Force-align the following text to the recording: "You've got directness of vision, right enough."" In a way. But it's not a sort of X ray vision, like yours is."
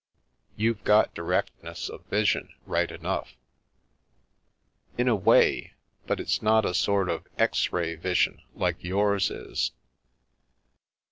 "You've 0.55 0.83
got 0.83 1.13
directness 1.13 1.87
of 1.87 2.03
vision, 2.07 2.55
right 2.65 2.89
enough."" 2.89 3.35
In 4.97 5.07
a 5.07 5.15
way. 5.15 5.73
But 6.07 6.19
it's 6.19 6.41
not 6.41 6.65
a 6.65 6.73
sort 6.73 7.07
of 7.07 7.27
X 7.37 7.71
ray 7.71 7.93
vision, 7.93 8.41
like 8.55 8.83
yours 8.83 9.29
is." 9.29 9.73